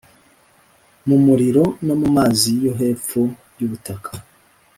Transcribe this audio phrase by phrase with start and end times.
[1.07, 3.21] mu muriro no mu mazi yo hepfo
[3.59, 4.11] y ubutaka